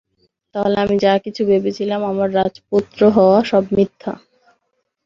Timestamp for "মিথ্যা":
3.77-4.13